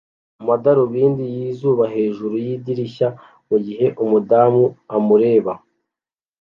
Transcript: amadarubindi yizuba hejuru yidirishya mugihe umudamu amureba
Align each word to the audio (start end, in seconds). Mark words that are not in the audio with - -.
amadarubindi 0.41 1.23
yizuba 1.35 1.83
hejuru 1.95 2.35
yidirishya 2.45 3.07
mugihe 3.47 3.85
umudamu 4.03 4.63
amureba 4.95 5.51